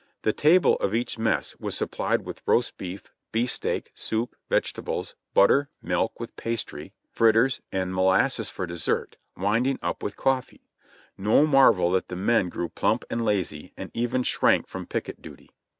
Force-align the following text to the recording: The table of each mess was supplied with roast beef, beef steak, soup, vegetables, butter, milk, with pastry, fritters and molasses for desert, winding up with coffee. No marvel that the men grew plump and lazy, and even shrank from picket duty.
The 0.23 0.33
table 0.33 0.77
of 0.77 0.95
each 0.95 1.19
mess 1.19 1.55
was 1.59 1.77
supplied 1.77 2.25
with 2.25 2.41
roast 2.47 2.75
beef, 2.75 3.11
beef 3.31 3.51
steak, 3.51 3.91
soup, 3.93 4.35
vegetables, 4.49 5.13
butter, 5.35 5.69
milk, 5.79 6.19
with 6.19 6.35
pastry, 6.35 6.91
fritters 7.11 7.61
and 7.71 7.93
molasses 7.93 8.49
for 8.49 8.65
desert, 8.65 9.15
winding 9.37 9.77
up 9.83 10.01
with 10.01 10.17
coffee. 10.17 10.63
No 11.19 11.45
marvel 11.45 11.91
that 11.91 12.07
the 12.07 12.15
men 12.15 12.49
grew 12.49 12.69
plump 12.69 13.05
and 13.11 13.23
lazy, 13.23 13.73
and 13.77 13.91
even 13.93 14.23
shrank 14.23 14.65
from 14.67 14.87
picket 14.87 15.21
duty. 15.21 15.51